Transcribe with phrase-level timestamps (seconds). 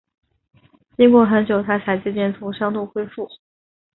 [0.97, 3.29] 经过很久，她才渐渐从伤痛恢复